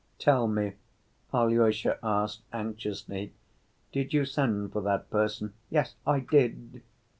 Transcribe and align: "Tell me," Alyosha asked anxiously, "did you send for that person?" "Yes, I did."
"Tell 0.17 0.47
me," 0.47 0.73
Alyosha 1.31 1.99
asked 2.01 2.41
anxiously, 2.51 3.33
"did 3.91 4.13
you 4.15 4.25
send 4.25 4.71
for 4.73 4.81
that 4.81 5.11
person?" 5.11 5.53
"Yes, 5.69 5.93
I 6.07 6.21
did." 6.21 6.81